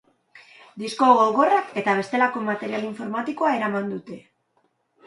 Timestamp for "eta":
1.83-1.95